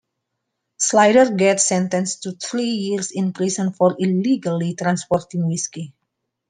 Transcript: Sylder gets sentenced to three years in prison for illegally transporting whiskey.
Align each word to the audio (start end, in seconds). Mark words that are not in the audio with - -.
Sylder 0.77 1.35
gets 1.35 1.67
sentenced 1.67 2.23
to 2.23 2.31
three 2.31 2.65
years 2.71 3.11
in 3.11 3.33
prison 3.33 3.71
for 3.71 3.95
illegally 3.99 4.73
transporting 4.73 5.47
whiskey. 5.47 5.93